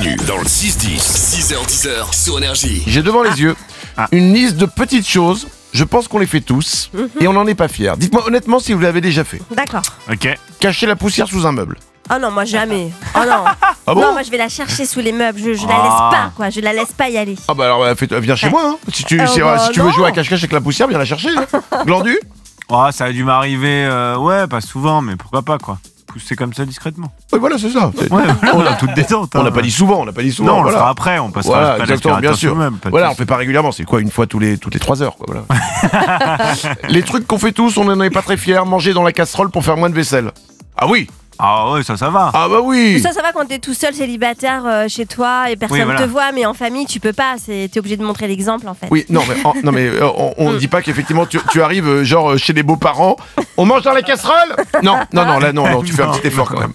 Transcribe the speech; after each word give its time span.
Manu 0.00 0.16
dans 0.26 0.38
le 0.38 0.44
6-10. 0.44 0.98
6h10 0.98 2.12
sur 2.14 2.38
Énergie. 2.38 2.82
J'ai 2.86 3.02
devant 3.02 3.22
les 3.22 3.38
yeux 3.42 3.54
Ah. 3.98 4.06
une 4.12 4.32
liste 4.32 4.56
de 4.56 4.64
petites 4.64 5.06
choses. 5.06 5.46
Je 5.74 5.84
pense 5.84 6.08
qu'on 6.08 6.18
les 6.18 6.26
fait 6.26 6.40
tous 6.40 6.90
et 7.20 7.28
on 7.28 7.34
n'en 7.34 7.46
est 7.46 7.54
pas 7.54 7.68
fier. 7.68 7.98
Dites-moi 7.98 8.26
honnêtement 8.26 8.60
si 8.60 8.72
vous 8.72 8.80
l'avez 8.80 9.02
déjà 9.02 9.24
fait. 9.24 9.42
D'accord. 9.54 9.82
Ok. 10.10 10.26
Cacher 10.58 10.86
la 10.86 10.96
poussière 10.96 11.28
sous 11.28 11.46
un 11.46 11.52
meuble. 11.52 11.76
Oh 12.10 12.16
non, 12.20 12.30
moi 12.30 12.44
jamais. 12.46 12.90
Oh 13.14 13.18
non. 13.28 13.44
Ah 13.86 13.94
bon 13.94 14.00
non, 14.00 14.12
moi 14.12 14.22
je 14.22 14.30
vais 14.30 14.38
la 14.38 14.48
chercher 14.48 14.86
sous 14.86 15.00
les 15.00 15.12
meubles. 15.12 15.38
Je, 15.38 15.52
je 15.52 15.66
la 15.66 15.74
Ah. 15.74 15.82
laisse 15.82 16.18
pas, 16.20 16.32
quoi. 16.34 16.48
Je 16.50 16.60
la 16.60 16.72
laisse 16.72 16.92
pas 16.92 17.10
y 17.10 17.18
aller. 17.18 17.36
Ah 17.46 17.52
bah 17.54 17.64
alors 17.66 17.82
euh, 17.84 17.94
fais- 17.94 18.08
viens 18.20 18.36
chez 18.36 18.46
Ouais. 18.46 18.52
moi. 18.52 18.62
hein. 18.66 18.76
Si 18.94 19.04
tu, 19.04 19.20
Ah 19.20 19.26
si, 19.26 19.40
bah 19.40 19.58
si 19.58 19.72
tu 19.72 19.80
veux 19.80 19.86
non. 19.86 19.92
jouer 19.92 20.06
à 20.08 20.12
cache-cache 20.12 20.40
avec 20.40 20.52
la 20.52 20.60
poussière, 20.62 20.88
viens 20.88 20.98
la 20.98 21.04
chercher. 21.04 21.30
hein. 21.36 21.84
Glandu 21.84 22.18
Oh, 22.70 22.86
ça 22.92 23.06
a 23.06 23.12
dû 23.12 23.24
m'arriver, 23.24 23.84
euh, 23.84 24.16
ouais, 24.16 24.46
pas 24.46 24.60
souvent, 24.60 25.02
mais 25.02 25.16
pourquoi 25.16 25.42
pas, 25.42 25.58
quoi. 25.58 25.78
Pousser 26.12 26.36
comme 26.36 26.52
ça 26.52 26.64
discrètement. 26.64 27.12
Oui 27.32 27.38
voilà 27.38 27.56
c'est 27.58 27.70
ça. 27.70 27.92
On 28.10 28.60
a 28.66 28.74
toute 28.78 28.94
détente. 28.94 29.30
On 29.34 29.40
hein. 29.40 29.44
n'a 29.44 29.50
pas 29.50 29.62
dit 29.62 29.70
souvent, 29.70 30.00
on 30.00 30.04
n'a 30.04 30.12
pas 30.12 30.22
dit 30.22 30.32
souvent. 30.32 30.52
Non, 30.52 30.58
on 30.58 30.62
voilà. 30.62 30.76
le 30.76 30.80
fera 30.80 30.90
après, 30.90 31.18
on 31.18 31.30
passera 31.30 31.58
Voilà, 31.58 31.74
pas 31.76 31.82
exactement, 31.82 32.18
bien 32.18 32.34
sûr. 32.34 32.56
de 32.56 32.90
Voilà, 32.90 33.10
on 33.10 33.14
fait 33.14 33.26
pas 33.26 33.36
régulièrement, 33.36 33.72
c'est 33.72 33.84
quoi 33.84 34.00
une 34.00 34.10
fois 34.10 34.26
tous 34.26 34.38
les 34.38 34.58
toutes 34.58 34.74
les 34.74 34.80
trois 34.80 35.02
heures 35.02 35.16
quoi, 35.16 35.26
voilà. 35.28 36.54
les 36.88 37.02
trucs 37.02 37.26
qu'on 37.26 37.38
fait 37.38 37.52
tous, 37.52 37.76
on 37.76 37.84
n'en 37.84 38.00
est 38.02 38.10
pas 38.10 38.22
très 38.22 38.36
fiers, 38.36 38.64
manger 38.66 38.92
dans 38.92 39.02
la 39.02 39.12
casserole 39.12 39.50
pour 39.50 39.64
faire 39.64 39.76
moins 39.76 39.90
de 39.90 39.94
vaisselle. 39.94 40.32
Ah 40.76 40.88
oui 40.88 41.08
Ah 41.42 41.72
ouais, 41.72 41.82
ça, 41.82 41.96
ça 41.96 42.10
va. 42.10 42.30
Ah 42.34 42.48
bah 42.48 42.60
oui 42.62 43.00
Ça, 43.00 43.12
ça 43.12 43.22
va 43.22 43.32
quand 43.32 43.46
t'es 43.46 43.58
tout 43.58 43.72
seul 43.74 43.94
célibataire 43.94 44.62
euh, 44.66 44.88
chez 44.88 45.06
toi 45.06 45.50
et 45.50 45.56
personne 45.56 45.78
Oui, 45.78 45.84
voilà. 45.84 46.00
te 46.00 46.06
voit, 46.06 46.32
mais 46.32 46.44
en 46.46 46.54
famille, 46.54 46.86
tu 46.86 47.00
peux 47.00 47.12
pas. 47.12 47.36
C'est- 47.44 47.70
T'es 47.72 47.78
obligé 47.80 47.96
de 47.96 48.04
montrer 48.04 48.28
l'exemple, 48.28 48.68
en 48.68 48.74
fait. 48.74 48.88
Oui, 48.90 49.06
non 49.08 49.22
mais, 49.28 49.34
en- 49.44 49.54
non, 49.64 49.72
mais 49.72 49.86
euh, 49.86 50.06
on, 50.16 50.34
on 50.36 50.52
dit 50.54 50.68
pas 50.68 50.82
qu'effectivement 50.82 51.24
tu, 51.26 51.38
tu 51.50 51.62
arrives 51.62 51.88
euh, 51.88 52.04
genre 52.04 52.32
euh, 52.32 52.36
chez 52.36 52.52
les 52.52 52.62
beaux-parents, 52.62 53.16
on 53.56 53.64
mange 53.64 53.82
dans 53.82 53.92
la 53.92 54.02
casserole 54.02 54.54
Non, 54.82 54.98
non, 55.12 55.24
non, 55.24 55.38
là 55.38 55.52
non, 55.52 55.68
non, 55.68 55.82
tu 55.82 55.92
fais 55.92 56.02
un 56.02 56.08
petit 56.12 56.26
effort 56.28 56.48
quand 56.50 56.60
même. 56.60 56.72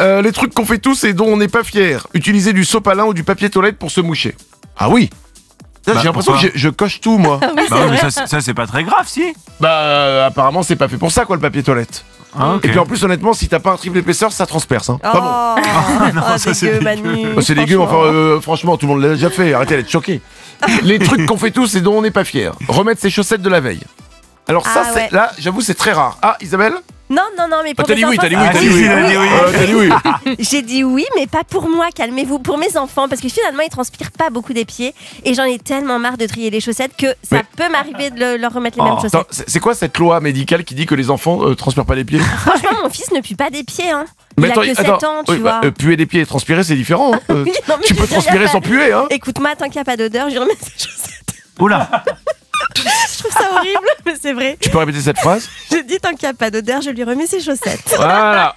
Euh, 0.00 0.22
les 0.22 0.32
trucs 0.32 0.54
qu'on 0.54 0.64
fait 0.66 0.78
tous 0.78 1.04
et 1.04 1.12
dont 1.12 1.26
on 1.26 1.36
n'est 1.36 1.48
pas 1.48 1.64
fier, 1.64 2.06
utiliser 2.14 2.52
du 2.52 2.64
sopalin 2.64 3.04
ou 3.04 3.14
du 3.14 3.24
papier 3.24 3.50
toilette 3.50 3.78
pour 3.78 3.90
se 3.90 4.00
moucher. 4.00 4.34
Ah 4.78 4.88
oui 4.88 5.10
Là, 5.86 5.92
Bah, 5.94 6.00
J'ai 6.00 6.06
l'impression 6.06 6.32
que 6.32 6.38
pourquoi 6.38 6.52
je, 6.54 6.58
je 6.58 6.68
coche 6.70 7.00
tout 7.02 7.18
moi. 7.18 7.38
Ah 7.42 7.48
oui, 7.56 7.62
Bah 7.68 7.76
mais 7.90 7.96
ça, 7.98 8.10
c'est- 8.10 8.26
ça, 8.26 8.40
c'est 8.40 8.54
pas 8.54 8.66
très 8.66 8.84
grave, 8.84 9.04
si. 9.06 9.34
bah 9.60 9.70
euh, 9.82 10.26
apparemment 10.26 10.62
c'est 10.62 10.76
pas 10.76 10.88
fait 10.88 10.96
pour 10.96 11.12
ça 11.12 11.24
quoi 11.26 11.36
le 11.36 11.42
papier 11.42 11.62
toilette. 11.62 12.04
Ah. 12.38 12.56
Et 12.62 12.68
puis 12.68 12.78
en 12.78 12.86
plus 12.86 13.04
honnêtement 13.04 13.32
si 13.32 13.48
t'as 13.48 13.60
pas 13.60 13.72
un 13.72 13.76
triple 13.76 13.98
épaisseur 13.98 14.32
ça 14.32 14.46
transperce. 14.46 14.90
Hein. 14.90 14.98
Oh, 15.04 15.08
Pas 15.12 15.20
bon. 15.20 16.12
non, 16.14 16.22
oh, 16.34 16.38
ça, 16.38 16.54
c'est 16.54 16.78
dégueu. 16.80 17.32
Bah, 17.34 17.42
c'est 17.42 17.54
dégueu, 17.54 17.76
mais 17.78 17.82
enfin, 17.84 17.92
franchement. 17.92 18.12
euh, 18.12 18.40
franchement, 18.40 18.76
tout 18.76 18.86
le 18.86 18.92
monde 18.94 19.02
l'a 19.02 19.08
déjà 19.10 19.30
fait. 19.30 19.54
Arrêtez 19.54 19.76
d'être 19.76 19.90
choqués. 19.90 20.20
Les 20.82 20.98
trucs 20.98 21.26
qu'on 21.26 21.36
fait 21.36 21.50
tous 21.50 21.74
et 21.74 21.80
dont 21.80 21.94
on 21.98 22.02
n'est 22.02 22.10
pas 22.10 22.24
fier. 22.24 22.52
Remettre 22.68 23.00
ses 23.00 23.10
chaussettes 23.10 23.42
de 23.42 23.48
la 23.48 23.60
veille. 23.60 23.82
Alors 24.48 24.66
ça, 24.66 24.82
Ah, 24.84 24.90
c'est 24.92 25.00
ouais. 25.00 25.08
là, 25.12 25.30
j'avoue, 25.38 25.60
c'est 25.60 25.74
très 25.74 25.92
rare. 25.92 26.18
Ah, 26.22 26.36
Isabelle? 26.40 26.74
Non, 27.10 27.22
non, 27.38 27.48
non, 27.50 27.58
mais 27.62 27.74
pour 27.74 27.86
mes 27.86 28.02
enfants, 28.04 28.14
t'as 28.18 28.28
dit 28.30 28.34
oui, 28.36 28.46
t'as 28.50 28.58
si, 28.58 28.68
dit 28.68 28.74
oui. 28.74 28.78
si, 28.80 28.84
elle 28.84 28.98
a 29.04 29.08
dit 29.08 29.16
oui. 29.16 29.28
T'as 29.52 29.66
dit 29.66 29.74
oui. 29.74 30.36
J'ai 30.38 30.62
dit 30.62 30.84
oui, 30.84 31.04
mais 31.16 31.26
pas 31.26 31.44
pour 31.44 31.68
moi, 31.68 31.88
calmez-vous, 31.94 32.38
pour 32.38 32.56
mes 32.56 32.76
enfants, 32.78 33.08
parce 33.10 33.20
que 33.20 33.28
finalement, 33.28 33.62
ils 33.62 33.68
transpirent 33.68 34.10
pas 34.10 34.30
beaucoup 34.30 34.54
des 34.54 34.64
pieds, 34.64 34.94
et 35.22 35.34
j'en 35.34 35.44
ai 35.44 35.58
tellement 35.58 35.98
marre 35.98 36.16
de 36.16 36.24
trier 36.26 36.48
les 36.48 36.60
chaussettes 36.60 36.96
que 36.96 37.08
ça 37.22 37.36
Mais- 37.36 37.42
peut 37.56 37.70
m'arriver 37.70 38.08
de 38.10 38.18
le- 38.18 38.36
leur 38.38 38.52
remettre 38.54 38.78
les 38.78 38.82
Oh. 38.82 38.86
mêmes 38.86 38.96
chaussettes. 38.96 39.14
Attends, 39.16 39.26
c'est 39.30 39.48
c'est 39.50 39.60
quoi 39.60 39.74
cette 39.74 39.98
loi 39.98 40.20
médicale 40.20 40.64
qui 40.64 40.74
dit 40.74 40.86
que 40.86 40.94
les 40.94 41.10
enfants 41.10 41.40
euh, 41.46 41.54
transpirent 41.54 41.84
pas 41.86 41.94
les 41.94 42.04
pieds? 42.04 42.18
Franchement, 42.20 42.70
mon 42.82 42.88
fils 42.90 43.10
ne 43.12 43.20
pue 43.20 43.36
pas 43.36 43.50
des 43.50 43.64
pieds, 43.64 43.90
hein. 43.90 44.06
Il 44.38 44.44
attends, 44.46 44.62
a 44.62 44.66
que 44.66 44.74
7 44.74 44.80
attends, 44.88 45.18
ans, 45.20 45.24
tu 45.24 45.32
oui, 45.32 45.38
bah, 45.40 45.58
vois. 45.60 45.68
euh, 45.68 45.72
puer 45.72 45.96
des 45.96 46.06
pieds 46.06 46.22
et 46.22 46.26
transpirer, 46.26 46.64
c'est 46.64 46.74
différent. 46.74 47.12
hein. 47.14 47.20
Euh, 47.30 47.44
Oui, 47.44 47.52
non, 47.68 47.74
mais 47.78 47.84
tu 47.86 47.94
je 47.94 47.94
peux 47.94 48.00
veux 48.00 48.06
dire, 48.08 48.16
transpirer 48.18 48.44
a 48.46 48.48
sans 48.48 48.60
pas- 48.62 48.68
puer, 48.68 48.92
hein 48.92 49.06
Écoute-moi, 49.10 49.54
tant 49.56 49.66
qu'il 49.66 49.74
n'y 49.74 49.80
a 49.80 49.84
pas 49.84 49.96
d'odeur, 49.98 50.28
je 50.28 50.32
lui 50.32 50.38
remets 50.40 50.54
ses 50.60 50.70
chaussettes. 50.88 51.34
Oula. 51.60 51.88
Je 52.76 53.18
trouve 53.18 53.30
ça 53.32 53.48
horrible, 53.54 53.83
c'est 54.24 54.32
vrai. 54.32 54.56
Tu 54.58 54.70
peux 54.70 54.78
répéter 54.78 55.00
cette 55.00 55.18
phrase 55.18 55.48
Je 55.70 55.76
dis 55.86 55.98
tant 56.00 56.10
qu'il 56.10 56.26
n'y 56.26 56.30
a 56.30 56.34
pas 56.34 56.50
d'odeur, 56.50 56.80
je 56.80 56.88
lui 56.90 57.04
remets 57.04 57.26
ses 57.26 57.40
chaussettes. 57.40 57.94
Voilà. 57.96 58.54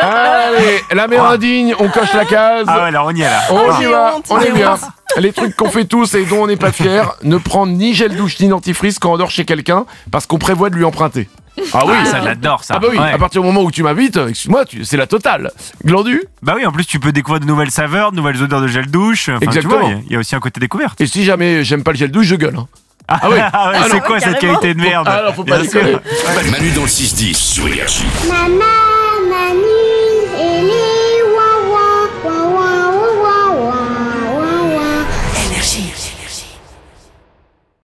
Allez, 0.00 0.80
la 0.92 1.08
mère 1.08 1.24
indigne, 1.24 1.74
on 1.78 1.88
coche 1.88 2.12
la 2.14 2.24
case. 2.24 2.64
Ah 2.68 2.84
ouais, 2.84 2.90
là, 2.90 3.04
on 3.04 3.10
y 3.10 3.20
est, 3.22 3.24
là. 3.24 3.40
On 3.50 3.58
Oh, 3.68 3.82
y 3.82 3.84
va, 3.86 4.14
honte, 4.16 4.26
on 4.30 4.40
est 4.40 4.52
bien. 4.52 4.74
honte. 4.74 4.80
Les 5.18 5.32
trucs 5.32 5.56
qu'on 5.56 5.70
fait 5.70 5.84
tous 5.86 6.14
et 6.14 6.24
dont 6.24 6.44
on 6.44 6.46
n'est 6.46 6.56
pas 6.56 6.70
fier, 6.70 7.14
ne 7.22 7.36
prendre 7.38 7.72
ni 7.72 7.94
gel 7.94 8.14
douche 8.14 8.38
ni 8.40 8.48
dentifrice 8.48 8.98
quand 8.98 9.12
on 9.12 9.16
dort 9.18 9.30
chez 9.30 9.44
quelqu'un 9.44 9.86
parce 10.12 10.26
qu'on 10.26 10.38
prévoit 10.38 10.70
de 10.70 10.76
lui 10.76 10.84
emprunter. 10.84 11.28
Ah 11.72 11.80
oui, 11.86 11.94
Ah, 12.00 12.04
ça, 12.04 12.20
j'adore, 12.22 12.62
ça. 12.62 12.74
Ah 12.76 12.78
bah 12.78 12.86
oui, 12.92 12.98
Ouais. 12.98 13.10
à 13.10 13.18
partir 13.18 13.40
du 13.40 13.46
moment 13.48 13.62
où 13.62 13.70
tu 13.72 13.82
m'invites, 13.82 14.16
excuse-moi, 14.16 14.62
c'est 14.84 14.96
la 14.96 15.08
totale. 15.08 15.50
Glandu 15.84 16.22
Bah 16.40 16.52
oui, 16.54 16.64
en 16.64 16.70
plus, 16.70 16.84
tu 16.86 17.00
peux 17.00 17.10
découvrir 17.10 17.40
de 17.40 17.46
nouvelles 17.46 17.72
saveurs, 17.72 18.12
de 18.12 18.16
nouvelles 18.16 18.40
odeurs 18.40 18.60
de 18.60 18.68
gel 18.68 18.86
douche. 18.86 19.28
Enfin, 19.28 19.40
Exactement. 19.40 19.88
il 20.06 20.06
y 20.10 20.12
y, 20.12 20.16
a 20.16 20.20
aussi 20.20 20.36
un 20.36 20.40
côté 20.40 20.60
découverte. 20.60 21.00
Et 21.00 21.06
si 21.08 21.24
jamais 21.24 21.64
j'aime 21.64 21.82
pas 21.82 21.90
le 21.90 21.96
gel 21.96 22.12
douche, 22.12 22.26
je 22.26 22.36
gueule. 22.36 22.54
hein. 22.56 22.68
Ah 23.10 23.20
oui. 23.30 23.36
Ah 23.40 23.70
ouais, 23.70 23.76
Ah 23.78 23.84
c'est 23.88 23.94
non, 23.94 24.00
quoi 24.00 24.20
cette 24.20 24.38
qualité 24.38 24.74
de 24.74 24.80
merde 24.80 25.08
Ah 25.10 25.22
non, 25.26 25.32
faut 25.32 25.44
pas. 25.44 25.58
Manu 26.50 26.70
dans 26.72 26.82
le 26.82 26.88
6-10 26.88 27.34
sur 27.34 27.66
Énergie. 27.66 28.04
Maman 28.28 28.64